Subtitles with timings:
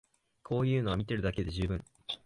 [0.41, 1.83] こういうのは見てるだけで充分